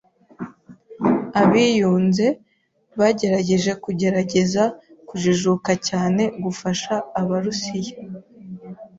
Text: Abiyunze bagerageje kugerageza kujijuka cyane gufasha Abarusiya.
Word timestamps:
Abiyunze 1.41 2.25
bagerageje 2.99 3.71
kugerageza 3.83 4.63
kujijuka 5.07 5.71
cyane 5.87 6.23
gufasha 6.43 6.93
Abarusiya. 7.19 7.93